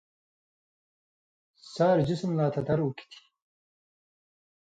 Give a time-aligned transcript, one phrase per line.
[1.73, 3.21] سار جِسمہ لا تھتر اُکی تھی